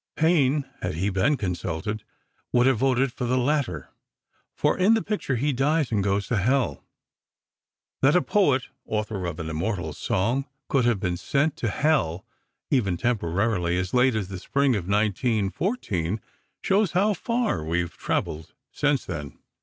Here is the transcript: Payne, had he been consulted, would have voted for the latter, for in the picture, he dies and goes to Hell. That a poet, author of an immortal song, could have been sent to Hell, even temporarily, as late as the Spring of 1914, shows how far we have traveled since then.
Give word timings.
Payne, 0.15 0.65
had 0.81 0.95
he 0.95 1.11
been 1.11 1.37
consulted, 1.37 2.03
would 2.51 2.65
have 2.65 2.79
voted 2.79 3.13
for 3.13 3.25
the 3.25 3.37
latter, 3.37 3.89
for 4.55 4.75
in 4.75 4.95
the 4.95 5.03
picture, 5.03 5.35
he 5.35 5.53
dies 5.53 5.91
and 5.91 6.03
goes 6.03 6.25
to 6.25 6.37
Hell. 6.37 6.83
That 8.01 8.15
a 8.15 8.23
poet, 8.23 8.63
author 8.83 9.27
of 9.27 9.39
an 9.39 9.47
immortal 9.47 9.93
song, 9.93 10.45
could 10.69 10.85
have 10.85 10.99
been 10.99 11.17
sent 11.17 11.55
to 11.57 11.69
Hell, 11.69 12.25
even 12.71 12.97
temporarily, 12.97 13.77
as 13.77 13.93
late 13.93 14.15
as 14.15 14.29
the 14.29 14.39
Spring 14.39 14.75
of 14.75 14.87
1914, 14.87 16.19
shows 16.63 16.93
how 16.93 17.13
far 17.13 17.63
we 17.63 17.81
have 17.81 17.95
traveled 17.95 18.55
since 18.71 19.05
then. 19.05 19.37